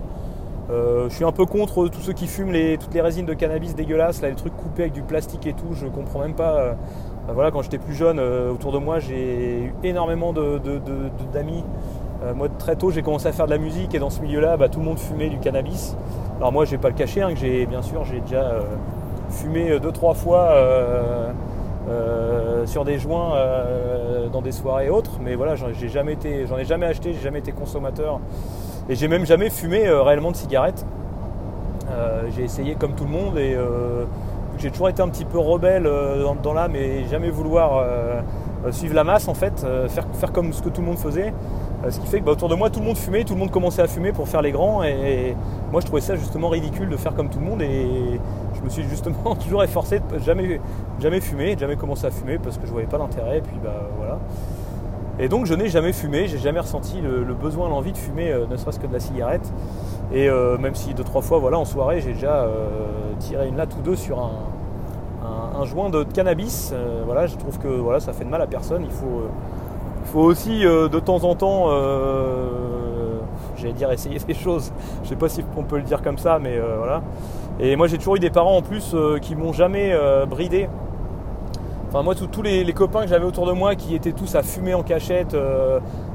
Je 0.69 1.09
suis 1.11 1.25
un 1.25 1.33
peu 1.33 1.47
contre 1.47 1.89
tous 1.89 2.01
ceux 2.01 2.13
qui 2.13 2.27
fument 2.27 2.77
toutes 2.79 2.95
les 2.95 3.01
résines 3.01 3.27
de 3.27 3.35
cannabis 3.35 3.75
dégueulasses, 3.75 4.21
là, 4.23 4.29
les 4.29 4.35
trucs 4.35 4.57
coupés 4.57 4.83
avec 4.83 4.93
du 4.93 5.03
plastique 5.03 5.47
et 5.47 5.53
tout. 5.53 5.73
Je 5.73 5.87
comprends 5.87 6.21
même 6.21 6.35
pas. 6.35 6.77
Bah, 7.27 7.33
voilà, 7.35 7.51
quand 7.51 7.63
j'étais 7.63 7.79
plus 7.79 7.95
jeune, 7.95 8.21
autour 8.21 8.73
de 8.73 8.79
moi, 8.79 8.99
j'ai 8.99 9.65
eu 9.65 9.75
énormément 9.85 10.33
d'amis 10.33 11.65
euh, 12.23 12.35
moi 12.35 12.49
très 12.49 12.77
tôt 12.77 12.91
j'ai 12.91 13.03
commencé 13.03 13.27
à 13.29 13.33
faire 13.33 13.45
de 13.45 13.51
la 13.51 13.59
musique 13.59 13.95
et 13.95 13.99
dans 13.99 14.09
ce 14.09 14.23
milieu-là 14.23 14.57
bah, 14.57 14.69
tout 14.69 14.79
le 14.79 14.85
monde 14.87 14.99
fumait 14.99 15.29
du 15.29 15.39
cannabis. 15.39 15.97
Alors 16.39 16.53
moi 16.53 16.65
je 16.65 16.73
vais 16.73 16.79
pas 16.79 16.89
le 16.89 16.95
cacher, 16.95 17.23
hein, 17.23 17.33
bien 17.69 17.83
sûr 17.83 18.05
j'ai 18.05 18.21
déjà 18.21 18.43
euh, 18.43 18.63
fumé 19.31 19.71
euh, 19.71 19.79
deux 19.79 19.93
trois 19.93 20.15
fois 20.15 20.55
sur 22.67 22.85
des 22.85 22.99
joints 22.99 23.35
dans 24.33 24.43
des 24.43 24.51
soirées 24.51 24.87
et 24.87 24.91
autres, 24.91 25.19
mais 25.21 25.37
voilà 25.37 25.55
j'en 25.55 25.69
ai 25.69 25.89
jamais 25.89 26.17
j'en 26.49 26.59
ai 26.59 26.65
jamais 26.65 26.87
acheté, 26.87 27.13
j'ai 27.13 27.21
jamais 27.21 27.39
été 27.39 27.53
consommateur 27.53 28.21
et 28.89 28.95
j'ai 28.95 29.09
même 29.09 29.27
jamais 29.27 29.51
fumé 29.51 29.89
réellement 29.89 30.31
de 30.31 30.37
cigarettes. 30.37 30.85
j'ai 32.35 32.45
essayé 32.45 32.75
comme 32.75 32.93
tout 32.93 33.05
le 33.05 33.11
monde 33.11 33.39
et 33.39 33.57
j'ai 34.59 34.71
toujours 34.71 34.89
été 34.89 35.03
un 35.03 35.09
petit 35.09 35.25
peu 35.25 35.39
rebelle 35.39 35.85
dans, 35.85 36.35
dans 36.35 36.53
l'âme 36.53 36.77
et 36.77 37.05
jamais 37.11 37.31
vouloir 37.31 37.85
suivre 38.71 38.95
la 38.95 39.05
masse 39.05 39.29
en 39.29 39.35
fait, 39.35 39.67
faire, 39.89 40.07
faire 40.15 40.33
comme 40.33 40.53
ce 40.53 40.63
que 40.63 40.69
tout 40.69 40.81
le 40.81 40.87
monde 40.87 40.99
faisait. 40.99 41.33
Euh, 41.85 41.91
ce 41.91 42.01
qui 42.01 42.07
fait 42.07 42.21
que 42.21 42.25
bah, 42.25 42.33
autour 42.33 42.49
de 42.49 42.55
moi 42.55 42.71
tout 42.71 42.81
le 42.81 42.87
monde 42.87 42.97
fumait, 42.97 43.25
tout 43.25 43.35
le 43.35 43.39
monde 43.39 43.51
commençait 43.51 43.83
à 43.83 43.87
fumer 43.87 44.13
pour 44.13 44.29
faire 44.29 44.41
les 44.41 44.51
grands 44.51 44.83
et, 44.83 45.37
moi 45.71 45.81
je 45.81 45.87
trouvais 45.87 46.01
ça 46.01 46.17
justement 46.17 46.49
ridicule 46.49 46.89
de 46.89 46.97
faire 46.97 47.15
comme 47.15 47.29
tout 47.29 47.39
le 47.39 47.45
monde 47.45 47.61
et 47.61 48.19
je 48.55 48.63
me 48.63 48.69
suis 48.71 48.85
justement 48.85 49.35
toujours 49.45 49.63
efforcé 49.63 49.99
de 49.99 50.19
jamais, 50.25 50.61
jamais 51.01 51.21
fumer, 51.21 51.55
de 51.55 51.61
jamais 51.61 51.77
commencer 51.77 52.07
à 52.07 52.11
fumer 52.11 52.39
parce 52.39 52.57
que 52.57 52.67
je 52.67 52.73
voyais 52.73 52.87
pas 52.87 52.99
l'intérêt 52.99 53.39
et 53.39 53.41
puis 53.43 53.57
bah 53.63 53.83
voilà. 53.99 54.19
Et 55.19 55.29
donc 55.29 55.47
je 55.47 55.55
n'ai 55.55 55.69
jamais 55.69 55.93
fumé, 55.93 56.29
j'ai 56.29 56.39
jamais 56.39 56.61
ressenti 56.61 57.01
le, 57.01 57.35
besoin, 57.35 57.69
l'envie 57.69 57.93
de 57.93 57.99
fumer, 57.99 58.33
euh, 58.33 58.47
ne 58.47 58.57
serait-ce 58.57 58.79
que 58.79 58.87
de 58.87 58.93
la 58.93 59.01
cigarette. 59.01 59.53
Et 60.13 60.29
euh, 60.29 60.59
même 60.59 60.75
si 60.75 60.95
deux 60.95 61.05
trois 61.05 61.23
fois 61.23 61.39
voilà 61.39 61.59
en 61.59 61.65
soirée 61.65 62.01
j'ai 62.01 62.13
déjà 62.13 62.47
tiré 63.19 63.49
une 63.49 63.57
latte 63.57 63.75
ou 63.77 63.83
deux 63.83 63.97
sur 63.97 64.19
un, 64.21 65.65
joint 65.65 65.89
de 65.89 66.05
cannabis, 66.05 66.75
voilà, 67.07 67.27
je 67.27 67.35
trouve 67.37 67.59
que 67.59 67.67
voilà, 67.67 67.99
ça 67.99 68.13
fait 68.13 68.25
de 68.25 68.31
mal 68.31 68.43
à 68.43 68.47
personne. 68.47 68.83
Il 68.85 68.93
faut, 68.93 69.23
il 70.07 70.13
faut 70.13 70.21
aussi 70.21 70.65
euh, 70.65 70.89
de 70.89 71.01
temps 71.01 71.25
en 71.25 71.35
temps, 71.35 71.65
euh, 71.71 73.19
j'allais 73.57 73.73
dire 73.73 73.91
essayer 73.91 74.19
des 74.29 74.35
choses. 74.35 74.73
Je 75.03 75.09
sais 75.09 75.17
pas 75.17 75.29
si 75.29 75.45
on 75.57 75.65
peut 75.65 75.79
le 75.79 75.83
dire 75.83 76.01
comme 76.01 76.17
ça, 76.17 76.39
mais 76.41 76.57
euh, 76.57 76.77
voilà. 76.79 77.03
Et 77.59 77.75
moi 77.75 77.89
j'ai 77.89 77.99
toujours 77.99 78.15
eu 78.15 78.21
des 78.21 78.31
parents 78.31 78.57
en 78.57 78.63
plus 78.63 78.95
qui 79.21 79.35
m'ont 79.35 79.53
jamais 79.53 79.93
bridé. 80.29 80.69
Enfin 81.89 82.03
moi 82.03 82.15
tous 82.15 82.43
les, 82.43 82.73
copains 82.73 83.03
que 83.03 83.09
j'avais 83.09 83.25
autour 83.25 83.47
de 83.47 83.53
moi 83.53 83.75
qui 83.75 83.95
étaient 83.95 84.13
tous 84.13 84.35
à 84.35 84.43
fumer 84.43 84.75
en 84.75 84.83
cachette, 84.83 85.37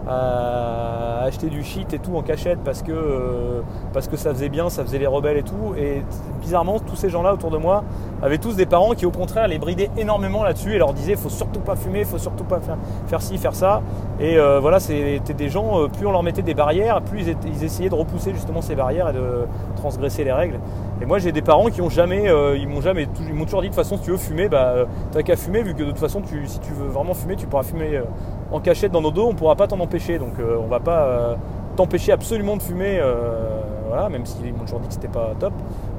à 0.07 1.10
acheter 1.31 1.47
du 1.47 1.63
shit 1.63 1.93
et 1.93 1.99
tout 1.99 2.17
en 2.17 2.21
cachette 2.23 2.59
parce 2.65 2.81
que, 2.81 2.91
euh, 2.91 3.61
parce 3.93 4.09
que 4.09 4.17
ça 4.17 4.33
faisait 4.33 4.49
bien, 4.49 4.69
ça 4.69 4.83
faisait 4.83 4.97
les 4.97 5.07
rebelles 5.07 5.37
et 5.37 5.43
tout. 5.43 5.73
Et 5.77 6.03
bizarrement, 6.41 6.79
tous 6.79 6.97
ces 6.97 7.09
gens-là 7.09 7.33
autour 7.33 7.51
de 7.51 7.57
moi 7.57 7.85
avaient 8.21 8.37
tous 8.37 8.57
des 8.57 8.65
parents 8.65 8.93
qui, 8.95 9.05
au 9.05 9.11
contraire, 9.11 9.47
les 9.47 9.57
bridaient 9.57 9.89
énormément 9.97 10.43
là-dessus 10.43 10.73
et 10.73 10.77
leur 10.77 10.93
disaient 10.93 11.15
faut 11.15 11.29
surtout 11.29 11.61
pas 11.61 11.77
fumer, 11.77 12.03
faut 12.03 12.17
surtout 12.17 12.43
pas 12.43 12.59
faire, 12.59 12.77
faire 13.07 13.21
ci, 13.21 13.37
faire 13.37 13.55
ça. 13.55 13.81
Et 14.19 14.37
euh, 14.37 14.59
voilà, 14.59 14.81
c'était 14.81 15.33
des 15.33 15.47
gens, 15.47 15.79
euh, 15.79 15.87
plus 15.87 16.05
on 16.05 16.11
leur 16.11 16.21
mettait 16.21 16.41
des 16.41 16.53
barrières, 16.53 17.01
plus 17.01 17.25
ils, 17.45 17.63
essayaient 17.63 17.89
de 17.89 17.95
repousser 17.95 18.33
justement 18.33 18.61
ces 18.61 18.75
barrières 18.75 19.09
et 19.09 19.13
de 19.13 19.47
transgresser 19.77 20.25
les 20.25 20.33
règles. 20.33 20.59
Et 21.01 21.05
moi, 21.05 21.17
j'ai 21.17 21.31
des 21.31 21.41
parents 21.41 21.67
qui 21.67 21.81
ont 21.81 21.89
jamais, 21.89 22.25
ils 22.59 22.67
m'ont 22.67 22.81
jamais, 22.81 23.07
ils 23.27 23.33
m'ont 23.33 23.45
toujours 23.45 23.61
dit 23.61 23.69
de 23.69 23.73
toute 23.73 23.81
façon, 23.81 23.95
si 23.97 24.03
tu 24.03 24.11
veux 24.11 24.17
fumer, 24.17 24.49
bah, 24.49 24.85
t'as 25.11 25.23
qu'à 25.23 25.37
fumer, 25.37 25.63
vu 25.63 25.73
que 25.73 25.79
de 25.79 25.85
toute 25.85 25.97
façon, 25.97 26.21
tu, 26.21 26.45
si 26.45 26.59
tu 26.59 26.73
veux 26.73 26.89
vraiment 26.89 27.13
fumer, 27.13 27.35
tu 27.37 27.47
pourras 27.47 27.63
fumer 27.63 28.01
en 28.51 28.59
cachette 28.59 28.91
dans 28.91 29.01
nos 29.01 29.11
dos, 29.11 29.27
on 29.27 29.33
pourra 29.33 29.55
pas 29.55 29.67
t'en 29.67 29.79
empêcher. 29.79 30.19
Donc 30.19 30.39
euh, 30.39 30.57
on 30.61 30.67
va 30.67 30.79
pas 30.79 31.03
euh, 31.03 31.35
t'empêcher 31.75 32.11
absolument 32.11 32.57
de 32.57 32.61
fumer, 32.61 32.99
euh, 32.99 33.61
voilà, 33.87 34.09
même 34.09 34.25
s'ils 34.25 34.53
m'ont 34.53 34.65
toujours 34.65 34.79
dit 34.79 34.87
que 34.87 34.93
c'était 34.93 35.07
pas 35.07 35.31
top. 35.39 35.53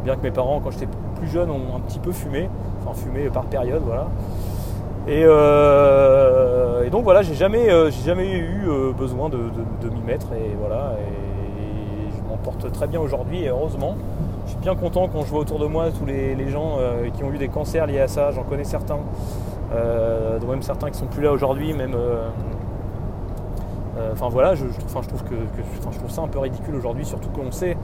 Bien 0.05 0.17
que 0.17 0.23
mes 0.23 0.31
parents, 0.31 0.61
quand 0.61 0.71
j'étais 0.71 0.89
plus 1.17 1.29
jeunes 1.29 1.51
ont 1.51 1.77
un 1.77 1.81
petit 1.81 1.99
peu 1.99 2.13
fumé, 2.13 2.49
enfin 2.85 2.95
fumé 2.95 3.29
par 3.31 3.45
période, 3.45 3.83
voilà. 3.85 4.09
Et, 5.09 5.23
euh, 5.25 6.89
donc 6.91 7.05
voilà, 7.05 7.23
j'ai 7.23 7.35
jamais, 7.35 7.69
j'ai 7.91 8.05
jamais 8.05 8.37
eu 8.37 8.69
besoin 8.97 9.29
de, 9.29 9.39
m'y 9.89 10.03
mettre 10.03 10.33
et 10.33 10.55
voilà. 10.59 10.95
Et 10.99 12.11
je 12.17 12.29
m'en 12.29 12.37
porte 12.37 12.71
très 12.73 12.87
bien 12.87 13.01
aujourd'hui 13.01 13.45
et 13.45 13.49
heureusement. 13.49 13.97
Je 14.45 14.51
suis 14.51 14.61
bien 14.61 14.75
content 14.75 15.09
quand 15.09 15.23
je 15.23 15.31
vois 15.31 15.41
autour 15.41 15.61
de 15.61 15.67
moi 15.67 15.87
tous 15.97 16.05
les, 16.05 16.49
gens 16.51 16.79
qui 17.17 17.25
ont 17.25 17.33
eu 17.33 17.39
des 17.39 17.49
cancers 17.49 17.87
liés 17.87 18.01
à 18.01 18.09
ça, 18.09 18.33
j'en 18.33 18.43
connais 18.43 18.65
certains, 18.65 18.99
dont 20.41 20.47
même 20.47 20.63
certains 20.63 20.91
qui 20.91 20.99
sont 20.99 21.07
plus 21.07 21.23
là 21.23 21.33
aujourd'hui, 21.33 21.73
même 21.73 21.95
euh, 23.97 24.13
enfin 24.13 24.29
voilà, 24.31 24.55
je, 24.55 24.65
trouve 24.65 25.23
que, 25.25 25.35
je 25.93 25.99
trouve 25.99 26.11
ça 26.11 26.23
un 26.23 26.29
peu 26.29 26.39
ridicule 26.39 26.75
aujourd'hui, 26.75 27.05
surtout 27.05 27.29
qu'on 27.29 27.51
sait. 27.51 27.77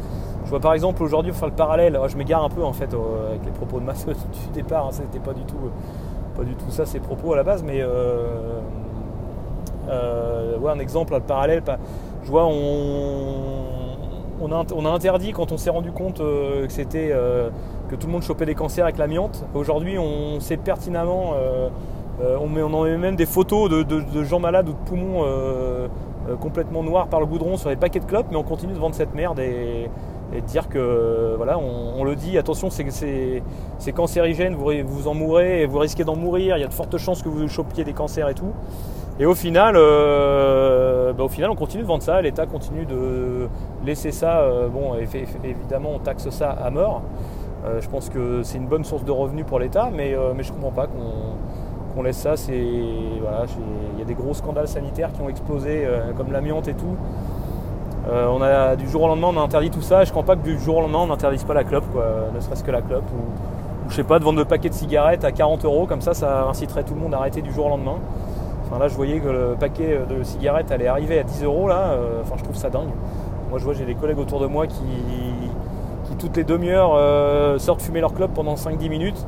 Je 0.45 0.51
vois 0.51 0.61
par 0.61 0.73
exemple 0.73 1.03
aujourd'hui, 1.03 1.33
faire 1.33 1.49
le 1.49 1.55
parallèle, 1.55 1.99
je 2.07 2.17
m'égare 2.17 2.43
un 2.43 2.49
peu 2.49 2.65
en 2.65 2.73
fait 2.73 2.95
avec 2.95 3.45
les 3.45 3.51
propos 3.51 3.79
de 3.79 3.85
ma 3.85 3.93
du 3.93 4.09
départ, 4.55 4.87
hein, 4.87 4.91
c'était 4.93 5.19
pas 5.19 5.35
du 5.35 5.43
tout, 5.43 5.71
pas 6.35 6.45
du 6.45 6.55
tout 6.55 6.71
ça 6.71 6.87
ces 6.87 7.01
propos 7.01 7.35
à 7.35 7.37
la 7.37 7.43
base, 7.43 7.63
mais 7.63 7.83
euh, 7.83 8.61
euh, 9.89 10.67
un 10.67 10.79
exemple, 10.79 11.13
le 11.13 11.21
parallèle, 11.21 11.63
je 12.23 12.31
vois 12.31 12.47
on, 14.41 14.53
a, 14.53 14.91
interdit 14.91 15.33
quand 15.33 15.53
on 15.53 15.59
s'est 15.59 15.71
rendu 15.71 15.93
compte 15.93 16.19
que 16.19 16.67
c'était 16.69 17.15
que 17.89 17.97
tout 17.97 18.07
le 18.07 18.13
monde 18.13 18.23
chopait 18.23 18.47
des 18.47 18.55
cancers 18.55 18.85
avec 18.85 18.99
l'amiante. 18.99 19.45
Aujourd'hui, 19.55 19.99
on 19.99 20.41
sait 20.41 20.57
pertinemment 20.57 21.35
euh, 22.21 22.37
on, 22.41 22.49
met, 22.49 22.63
on 22.63 22.73
en 22.75 22.83
met 22.83 22.97
même 22.97 23.17
des 23.17 23.27
photos 23.27 23.71
de, 23.71 24.25
gens 24.25 24.41
malades 24.41 24.69
ou 24.69 24.73
de 24.73 24.89
poumons 24.89 25.23
euh, 25.23 25.87
euh, 26.29 26.35
complètement 26.37 26.83
noirs 26.83 27.07
par 27.07 27.21
le 27.21 27.27
goudron 27.27 27.57
sur 27.57 27.71
les 27.71 27.77
paquets 27.77 28.01
de 28.01 28.07
clopes, 28.07 28.27
mais 28.31 28.37
on 28.37 28.43
continue 28.43 28.73
de 28.73 28.79
vendre 28.79 28.95
cette 28.95 29.15
merde 29.15 29.39
et, 29.39 29.89
de 30.35 30.41
dire 30.41 30.69
que 30.69 31.35
voilà, 31.39 31.59
on, 31.59 32.05
le 32.05 32.15
dit, 32.15 32.37
attention, 32.37 32.69
c'est 32.69 33.93
cancérigène, 33.95 34.55
vous, 34.57 34.71
vous 34.85 35.09
en 35.09 35.15
mourrez 35.15 35.63
et 35.63 35.67
vous 35.67 35.79
risquez 35.79 36.05
d'en 36.05 36.17
mourir, 36.17 36.59
il 36.59 36.61
y 36.61 36.65
a 36.65 36.69
de 36.69 36.75
fortes 36.75 36.99
chances 36.99 37.23
que 37.23 37.31
vous 37.31 37.49
chopiez 37.49 37.83
des 37.83 37.95
cancers 37.95 38.29
et 38.29 38.35
tout. 38.35 38.53
Et 39.19 39.25
au 39.25 39.35
final, 39.35 39.73
bah, 39.75 41.25
au 41.25 41.29
final, 41.29 41.49
on 41.51 41.55
continue 41.55 41.83
de 41.83 41.89
vendre 41.89 42.03
ça, 42.03 42.21
l'État 42.21 42.45
continue 42.45 42.85
de 42.85 43.49
laisser 43.87 44.11
ça. 44.11 44.47
bon, 44.71 44.97
évidemment, 45.43 45.93
on 45.95 45.99
taxe 45.99 46.29
ça 46.29 46.51
à 46.51 46.69
mort. 46.69 47.01
Je 47.81 47.89
pense 47.89 48.09
que 48.09 48.43
c'est 48.43 48.59
une 48.59 48.67
bonne 48.67 48.85
source 48.85 49.05
de 49.05 49.11
revenus 49.11 49.45
pour 49.47 49.59
l'État, 49.59 49.91
mais, 49.93 50.17
mais 50.35 50.43
je 50.43 50.53
comprends 50.53 50.71
pas 50.71 50.87
qu'on 50.87 51.37
on 51.99 52.03
laisse 52.03 52.17
ça, 52.17 52.35
il 52.49 53.99
y 53.99 54.03
a 54.03 54.05
des 54.05 54.15
gros 54.15 54.33
scandales 54.33 54.69
sanitaires 54.69 55.13
qui 55.13 55.21
ont 55.21 55.29
explosé, 55.29 55.83
euh, 55.85 56.13
comme 56.17 56.31
l'amiante 56.31 56.69
et 56.69 56.75
tout. 56.75 56.97
Euh, 58.09 58.29
on 58.29 58.41
a 58.41 58.77
du 58.77 58.89
jour 58.89 59.03
au 59.03 59.09
lendemain, 59.09 59.29
on 59.35 59.41
a 59.41 59.43
interdit 59.43 59.71
tout 59.71 59.83
ça. 59.83 60.05
je 60.05 60.11
crois 60.11 60.23
pas 60.23 60.37
que 60.37 60.43
du 60.43 60.59
jour 60.61 60.77
au 60.77 60.81
lendemain, 60.83 61.01
on 61.01 61.07
n'interdise 61.09 61.43
pas 61.43 61.55
la 61.55 61.65
clope, 61.65 61.85
quoi, 61.93 62.05
ne 62.33 62.41
serait-ce 62.41 62.63
que 62.63 62.71
la 62.71 62.83
clope 62.83 63.11
ou, 63.13 63.91
je 63.91 63.97
sais 63.97 64.05
pas, 64.05 64.21
de 64.21 64.25
vendre 64.25 64.39
le 64.39 64.45
paquet 64.45 64.69
de 64.69 64.75
cigarettes 64.75 65.25
à 65.25 65.33
40 65.33 65.65
euros, 65.65 65.87
comme 65.87 66.01
ça, 66.01 66.15
ça 66.15 66.45
inciterait 66.45 66.85
tout 66.85 66.95
le 66.95 67.01
monde 67.01 67.15
à 67.15 67.19
arrêter 67.19 67.43
du 67.43 67.53
jour 67.53 67.67
au 67.67 67.71
lendemain. 67.71 67.97
Enfin 68.65 68.79
là, 68.79 68.87
je 68.87 68.95
voyais 68.95 69.19
que 69.19 69.29
le 69.29 69.57
paquet 69.59 69.99
de 70.09 70.23
cigarettes 70.23 70.71
allait 70.71 70.89
arriver 70.89 71.19
à 71.19 71.25
10 71.25 71.43
euros 71.43 71.69
là. 71.69 71.93
Euh, 71.93 72.21
enfin, 72.23 72.35
je 72.37 72.45
trouve 72.45 72.57
ça 72.57 72.71
dingue. 72.71 72.91
Moi, 73.51 73.59
je 73.59 73.65
vois, 73.65 73.73
j'ai 73.73 73.87
des 73.87 73.95
collègues 73.95 74.19
autour 74.19 74.41
de 74.41 74.47
moi 74.47 74.67
qui 74.67 74.85
toutes 76.19 76.37
les 76.37 76.45
demi-heures 76.45 77.61
sortent 77.61 77.83
fumer 77.83 78.01
leur 78.01 78.13
clope 78.13 78.33
pendant 78.35 78.55
5-10 78.55 78.89
minutes 78.89 79.27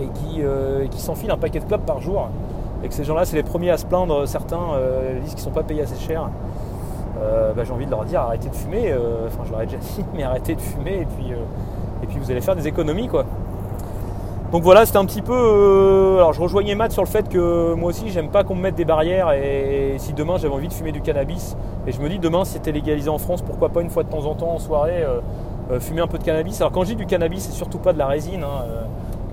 et 0.00 0.06
qui, 0.06 0.42
euh, 0.42 0.86
s'enfilent 0.96 1.30
un 1.30 1.36
paquet 1.36 1.60
de 1.60 1.64
clopes 1.64 1.86
par 1.86 2.00
jour. 2.00 2.28
Et 2.82 2.88
que 2.88 2.94
ces 2.94 3.04
gens-là, 3.04 3.24
c'est 3.24 3.36
les 3.36 3.42
premiers 3.42 3.70
à 3.70 3.76
se 3.76 3.86
plaindre. 3.86 4.26
Certains 4.26 4.74
euh, 4.74 5.18
disent 5.20 5.30
qu'ils 5.30 5.38
ne 5.38 5.44
sont 5.44 5.50
pas 5.50 5.64
payés 5.64 5.82
assez 5.82 5.98
cher. 5.98 6.28
Euh, 7.20 7.52
bah, 7.52 7.64
j'ai 7.64 7.72
envie 7.72 7.86
de 7.86 7.90
leur 7.90 8.04
dire 8.04 8.20
arrêtez 8.20 8.48
de 8.48 8.54
fumer. 8.54 8.94
Enfin, 9.26 9.42
je 9.44 9.50
leur 9.50 9.62
ai 9.62 9.66
déjà 9.66 9.78
dit, 9.96 10.04
mais 10.14 10.22
arrêtez 10.22 10.54
de 10.54 10.60
fumer 10.60 11.00
et 11.00 11.06
puis, 11.06 11.32
et 12.02 12.06
puis 12.06 12.18
vous 12.18 12.30
allez 12.30 12.40
faire 12.40 12.56
des 12.56 12.68
économies, 12.68 13.08
quoi. 13.08 13.24
Donc 14.52 14.62
voilà, 14.62 14.86
c'était 14.86 14.98
un 14.98 15.04
petit 15.04 15.20
peu. 15.20 16.16
alors 16.16 16.32
je 16.32 16.40
rejoignais 16.40 16.74
Matt 16.74 16.92
sur 16.92 17.02
le 17.02 17.08
fait 17.08 17.28
que 17.28 17.74
moi 17.74 17.90
aussi 17.90 18.08
j'aime 18.08 18.30
pas 18.30 18.44
qu'on 18.44 18.54
me 18.54 18.62
mette 18.62 18.76
des 18.76 18.86
barrières 18.86 19.30
et, 19.32 19.96
si 19.98 20.14
demain 20.14 20.38
j'avais 20.38 20.54
envie 20.54 20.68
de 20.68 20.72
fumer 20.72 20.90
du 20.90 21.02
cannabis 21.02 21.54
et 21.86 21.92
je 21.92 22.00
me 22.00 22.08
dis 22.08 22.18
demain 22.18 22.46
si 22.46 22.54
c'était 22.54 22.72
légalisé 22.72 23.10
en 23.10 23.18
France, 23.18 23.42
pourquoi 23.42 23.68
pas 23.68 23.82
une 23.82 23.90
fois 23.90 24.04
de 24.04 24.08
temps 24.08 24.24
en 24.24 24.34
temps 24.34 24.54
en 24.54 24.58
soirée 24.58 25.04
fumer 25.80 26.00
un 26.00 26.06
peu 26.06 26.18
de 26.18 26.24
cannabis. 26.24 26.60
Alors 26.60 26.72
quand 26.72 26.82
je 26.82 26.88
dis 26.88 26.96
du 26.96 27.06
cannabis, 27.06 27.44
c'est 27.44 27.52
surtout 27.52 27.78
pas 27.78 27.92
de 27.92 27.98
la 27.98 28.06
résine. 28.06 28.42
Hein, 28.42 28.64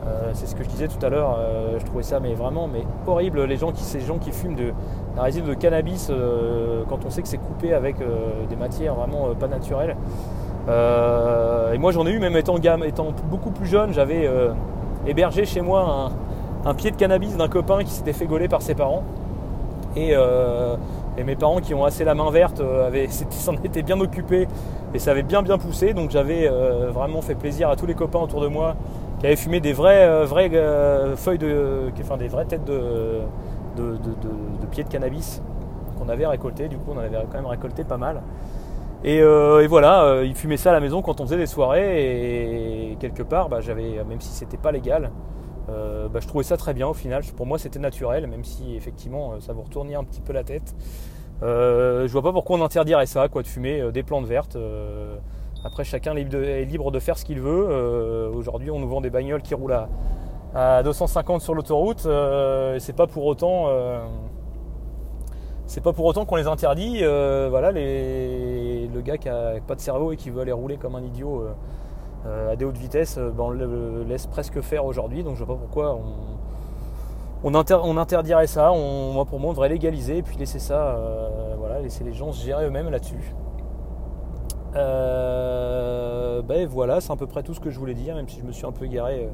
euh, 0.08 0.32
c'est 0.34 0.46
ce 0.46 0.56
que 0.56 0.64
je 0.64 0.70
disais 0.70 0.88
tout 0.88 1.04
à 1.04 1.10
l'heure, 1.10 1.36
euh, 1.40 1.80
je 1.80 1.86
trouvais 1.86 2.04
ça 2.04 2.20
mais 2.20 2.36
vraiment 2.36 2.68
mais 2.72 2.84
horrible 3.08 3.44
les 3.46 3.58
gens 3.58 3.72
qui, 3.72 3.82
ces 3.82 4.02
gens 4.02 4.20
qui 4.20 4.32
fument 4.32 4.56
de 4.56 4.72
la 5.16 5.24
résine 5.24 5.46
de 5.46 5.54
cannabis 5.56 6.10
euh, 6.12 6.84
quand 6.88 7.04
on 7.06 7.10
sait 7.10 7.24
que 7.24 7.28
c'est 7.28 7.40
coupé 7.40 7.74
avec 7.74 7.96
des 8.50 8.56
matières 8.56 8.94
vraiment 8.94 9.34
pas 9.40 9.48
naturelles. 9.48 9.96
et 10.68 11.78
moi 11.80 11.92
j'en 11.92 12.06
ai 12.06 12.12
eu 12.12 12.20
même 12.20 12.38
étant, 12.38 12.58
étant 12.58 13.14
beaucoup 13.32 13.50
plus 13.50 13.66
jeune, 13.66 13.94
j'avais 13.94 14.30
hébergé 15.08 15.46
chez 15.46 15.62
moi 15.62 16.12
un, 16.66 16.74
pied 16.76 16.92
de 16.92 16.98
cannabis 16.98 17.36
d'un 17.36 17.48
copain 17.48 17.84
qui 17.84 17.92
s'était 17.92 18.14
fait 18.14 18.28
gauler 18.28 18.48
par 18.48 18.62
ses 18.62 18.76
parents. 18.76 19.04
Et, 19.96 20.14
mes 21.24 21.36
parents 21.36 21.62
qui 21.62 21.74
ont 21.74 21.86
assez 21.86 22.04
la 22.04 22.16
main 22.16 22.30
verte 22.30 22.62
s'en 23.30 23.56
étaient 23.64 23.84
bien 23.84 24.00
occupés 24.00 24.48
et 24.94 25.00
ça 25.00 25.12
avait 25.12 25.24
bien 25.24 25.42
bien 25.42 25.58
poussé. 25.58 25.94
Donc 25.94 26.12
j'avais 26.12 26.50
vraiment 26.92 27.22
fait 27.22 27.36
plaisir 27.36 27.70
à 27.70 27.76
tous 27.76 27.86
les 27.86 27.96
copains 27.96 28.20
autour 28.20 28.42
de 28.42 28.48
moi 28.48 28.76
qui 29.20 29.26
avait 29.26 29.36
fumé 29.36 29.60
des 29.60 29.74
vraies, 29.74 30.06
euh, 30.08 30.26
vraies 30.26 30.50
euh, 30.54 31.16
feuilles 31.16 31.38
de. 31.38 31.92
Enfin, 32.02 32.18
des 32.18 32.28
vraies 32.28 32.46
têtes 32.46 32.66
de, 32.66 33.22
pieds 34.72 34.84
de 34.84 34.90
cannabis 34.90 35.42
qu'on 35.98 36.10
avait 36.10 36.28
récolté. 36.28 36.68
Du 36.68 36.78
coup, 36.78 36.92
on 36.96 37.00
avait 37.00 37.10
quand 37.32 37.38
même 37.38 37.46
récolté 37.46 37.84
pas 37.84 37.98
mal. 37.98 38.22
Et, 39.04 39.22
euh, 39.22 39.66
voilà, 39.70 40.22
il 40.24 40.34
fumait 40.36 40.58
ça 40.58 40.72
à 40.72 40.74
la 40.74 40.80
maison 40.80 41.02
quand 41.02 41.22
on 41.22 41.26
faisait 41.26 41.38
des 41.38 41.46
soirées. 41.46 42.92
Et, 42.92 42.98
quelque 43.00 43.24
part, 43.24 43.50
bah, 43.50 43.62
j'avais, 43.62 44.04
même 44.08 44.20
si 44.20 44.30
c'était 44.30 44.58
pas 44.58 44.72
légal, 44.72 45.12
bah, 45.68 46.20
je 46.20 46.28
trouvais 46.28 46.44
ça 46.44 46.58
très 46.58 46.74
bien 46.74 46.88
au 46.88 46.94
final. 46.94 47.24
Pour 47.36 47.46
moi, 47.46 47.58
c'était 47.58 47.80
naturel, 47.80 48.28
même 48.28 48.44
si 48.44 48.76
effectivement, 48.76 49.40
ça 49.40 49.54
vous 49.54 49.64
retournait 49.64 49.96
un 49.96 50.04
petit 50.04 50.22
peu 50.22 50.34
la 50.34 50.44
tête. 50.44 50.76
je 51.42 52.12
vois 52.12 52.22
pas 52.22 52.32
pourquoi 52.32 52.58
on 52.58 52.64
interdirait 52.64 53.06
ça, 53.06 53.28
quoi, 53.28 53.42
de 53.42 53.48
fumer 53.48 53.92
des 53.92 54.04
plantes 54.04 54.26
vertes. 54.26 54.58
Après, 55.66 55.84
chacun 55.84 56.16
est 56.16 56.66
libre 56.66 56.92
de 56.92 57.00
faire 57.00 57.18
ce 57.18 57.26
qu'il 57.26 57.42
veut. 57.42 57.68
Euh, 57.68 58.30
aujourd'hui, 58.32 58.70
on 58.70 58.78
nous 58.78 58.88
vend 58.88 59.02
des 59.02 59.10
bagnoles 59.10 59.42
qui 59.42 59.56
roulent 59.56 59.76
à, 60.54 60.84
250 60.84 61.42
sur 61.42 61.56
l'autoroute. 61.56 62.06
Euh, 62.06 62.78
c'est 62.78 62.96
pas 62.96 63.08
pour 63.08 63.26
autant. 63.26 63.66
Euh, 63.70 64.06
c'est 65.66 65.82
pas 65.82 65.92
pour 65.92 66.06
autant 66.06 66.24
qu'on 66.26 66.36
les 66.36 66.46
interdit. 66.46 67.00
voilà, 67.00 67.72
le 67.72 69.02
gars 69.02 69.18
qui 69.18 69.28
a 69.28 69.56
pas 69.66 69.74
de 69.74 69.82
cerveau 69.82 70.12
et 70.12 70.18
qui 70.18 70.30
veut 70.30 70.42
aller 70.42 70.52
rouler 70.52 70.78
comme 70.78 70.96
un 70.96 71.02
idiot 71.02 71.48
à 72.26 72.56
des 72.56 72.66
hautes 72.66 72.78
vitesses, 72.78 73.18
ben, 73.18 73.44
on 73.44 73.50
le 73.50 74.04
laisse 74.04 74.28
presque 74.28 74.62
faire 74.62 74.86
aujourd'hui. 74.86 75.24
Donc 75.24 75.36
je 75.36 75.44
vois 75.44 75.56
pas 75.56 75.62
pourquoi 75.62 76.00
on, 77.44 77.54
interdirait 77.54 78.48
ça. 78.48 78.72
moi, 78.74 79.26
pour 79.26 79.40
moi, 79.40 79.52
on 79.52 79.54
devrait 79.54 79.70
légaliser 79.70 80.18
et 80.18 80.24
puis 80.24 80.38
laisser 80.38 80.60
ça. 80.60 80.98
voilà, 81.60 81.80
laisser 81.82 82.04
les 82.04 82.14
gens 82.14 82.32
se 82.32 82.44
gérer 82.44 82.66
eux-mêmes 82.66 82.90
là-dessus. 82.90 83.34
Euh, 84.76 86.42
ben 86.42 86.68
voilà, 86.68 87.00
c'est 87.00 87.12
à 87.12 87.16
peu 87.16 87.28
près 87.28 87.44
tout 87.44 87.54
ce 87.54 87.60
que 87.60 87.70
je 87.70 87.80
voulais 87.80 87.94
dire, 87.94 88.16
même 88.16 88.28
si 88.28 88.40
je 88.40 88.46
me 88.46 88.52
suis 88.52 88.66
un 88.66 88.72
peu 88.72 88.86
égaré 88.86 89.26
euh, 89.26 89.30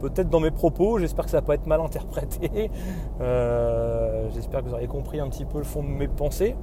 peut-être 0.00 0.28
dans 0.28 0.40
mes 0.40 0.50
propos. 0.50 0.98
J'espère 0.98 1.24
que 1.24 1.30
ça 1.30 1.38
va 1.38 1.42
pas 1.42 1.54
être 1.54 1.66
mal 1.66 1.80
interprété. 1.80 2.70
Euh, 3.20 4.28
j'espère 4.34 4.60
que 4.62 4.68
vous 4.68 4.74
aurez 4.74 4.86
compris 4.86 5.20
un 5.20 5.28
petit 5.28 5.44
peu 5.44 5.58
le 5.58 5.64
fond 5.64 5.82
de 5.82 5.88
mes 5.88 6.08
pensées. 6.08 6.56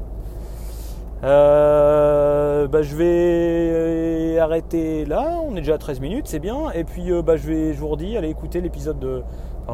Ben, 1.21 2.81
je 2.81 2.95
vais 2.95 4.39
arrêter 4.39 5.05
là, 5.05 5.39
on 5.43 5.51
est 5.55 5.61
déjà 5.61 5.75
à 5.75 5.77
13 5.77 5.99
minutes, 5.99 6.27
c'est 6.27 6.39
bien. 6.39 6.71
Et 6.71 6.83
puis 6.83 7.09
ben, 7.23 7.35
je, 7.35 7.47
vais, 7.47 7.73
je 7.73 7.79
vous 7.79 7.87
redis, 7.87 8.17
allez 8.17 8.29
écouter 8.29 8.61
l'épisode 8.61 8.99
de, 8.99 9.23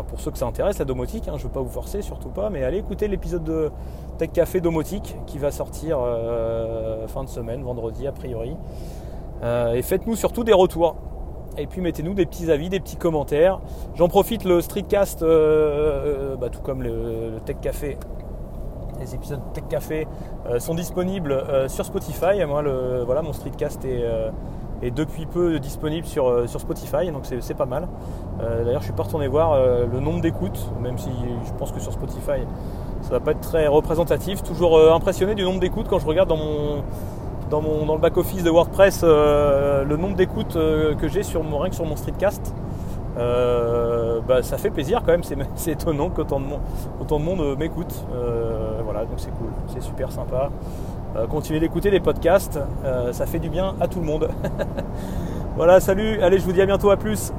pour 0.04 0.20
ceux 0.20 0.32
que 0.32 0.38
ça 0.38 0.46
intéresse, 0.46 0.80
la 0.80 0.86
domotique, 0.86 1.28
hein, 1.28 1.34
je 1.38 1.44
ne 1.44 1.48
veux 1.48 1.54
pas 1.54 1.62
vous 1.62 1.70
forcer, 1.70 2.02
surtout 2.02 2.30
pas, 2.30 2.50
mais 2.50 2.64
allez 2.64 2.78
écouter 2.78 3.08
l'épisode 3.08 3.44
de 3.44 3.72
Tech 4.18 4.32
Café 4.32 4.62
Domotique 4.62 5.16
qui 5.26 5.38
va 5.38 5.52
sortir 5.52 6.00
euh, 6.02 7.08
fin 7.08 7.24
de 7.24 7.30
semaine, 7.30 7.64
vendredi 7.64 8.08
a 8.08 8.12
priori. 8.12 8.56
Euh, 9.44 9.74
et 9.74 9.82
faites-nous 9.82 10.16
surtout 10.16 10.44
des 10.44 10.54
retours. 10.54 10.96
Et 11.58 11.68
puis 11.68 11.80
mettez-nous 11.80 12.14
des 12.14 12.26
petits 12.26 12.52
avis, 12.52 12.70
des 12.70 12.80
petits 12.80 12.98
commentaires. 12.98 13.62
J'en 13.96 14.10
profite, 14.10 14.44
le 14.44 14.60
Streetcast, 14.62 15.24
euh, 15.24 16.36
bah, 16.36 16.50
tout 16.50 16.62
comme 16.62 16.84
le, 16.84 17.40
Tech 17.46 17.58
Café, 17.62 17.98
les 19.06 19.16
épisodes 19.16 19.40
Tech 19.54 19.66
Café 19.70 20.08
sont 20.60 20.76
disponibles 20.76 21.44
sur 21.68 21.86
Spotify. 21.86 22.44
Moi, 22.48 22.62
le, 22.62 23.04
voilà, 23.06 23.22
mon 23.22 23.34
Streetcast 23.34 23.86
est 23.86 24.04
est 24.82 24.92
depuis 24.92 25.26
peu 25.26 25.60
disponible 25.60 26.06
sur, 26.06 26.28
euh, 26.28 26.48
sur 26.48 26.60
Spotify, 26.60 27.12
donc 27.12 27.24
c'est 27.26 27.54
pas 27.54 27.66
mal. 27.66 27.88
Euh, 28.42 28.64
d'ailleurs, 28.64 28.82
je 28.82 28.86
suis 28.86 28.94
pas 28.94 29.04
retourné 29.04 29.28
voir 29.28 29.54
euh, 29.54 29.86
le 29.92 30.00
nombre 30.00 30.22
d'écoutes, 30.22 30.72
même 30.82 30.98
si 30.98 31.10
je 31.46 31.52
pense 31.54 31.72
que 31.72 31.80
sur 31.80 31.94
Spotify, 31.94 32.46
ça 33.02 33.12
va 33.12 33.20
pas 33.20 33.32
être 33.32 33.42
très 33.42 33.68
représentatif. 33.68 34.44
Toujours 34.44 34.80
impressionné 34.94 35.36
du 35.36 35.44
nombre 35.44 35.60
d'écoutes 35.60 35.88
quand 35.88 36.00
je 36.00 36.08
regarde 36.08 36.30
dans 36.30 36.38
mon 36.38 36.84
dans, 37.52 37.62
le 37.94 38.02
back-office 38.02 38.44
de 38.44 38.50
WordPress 38.50 39.04
le 39.04 39.96
nombre 39.98 40.16
d'écoutes 40.16 40.56
que 40.56 41.08
j'ai 41.08 41.22
sur 41.22 41.44
rien 41.44 41.70
que 41.70 41.76
sur 41.76 41.86
mon 41.86 41.96
streetcast. 41.96 42.56
Bah, 43.16 44.42
ça 44.42 44.58
fait 44.58 44.70
plaisir 44.70 45.02
quand 45.06 45.12
même, 45.12 45.24
c'est 45.56 45.72
étonnant 45.72 46.10
qu'autant 46.10 46.40
de, 46.40 46.46
autant 47.02 47.20
de 47.20 47.26
monde 47.26 47.58
m'écoute. 47.58 48.06
voilà, 48.84 49.02
donc 49.06 49.18
c'est 49.18 49.32
cool, 49.32 49.50
c'est 49.68 49.82
super 49.82 50.12
sympa. 50.12 50.50
Euh, 51.16 51.28
continuez 51.28 51.62
d'écouter 51.62 51.92
les 51.92 52.02
podcasts, 52.02 52.60
euh, 52.84 53.14
ça 53.14 53.26
fait 53.26 53.40
du 53.40 53.50
bien 53.50 53.76
à 53.80 53.88
tout 53.88 54.00
le 54.00 54.06
monde. 54.06 54.30
voilà, 55.56 55.80
salut, 55.80 56.22
allez, 56.22 56.40
je 56.40 56.44
vous 56.44 56.52
dis 56.52 56.62
à 56.62 56.66
bientôt, 56.66 56.90
à 56.90 56.98
plus. 56.98 57.32